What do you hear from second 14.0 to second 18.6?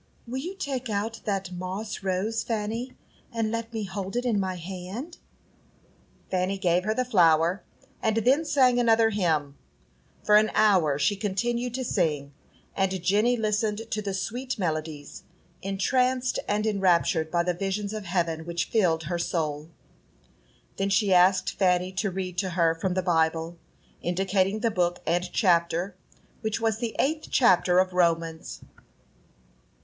the sweet melodies, entranced and enraptured by the visions of heaven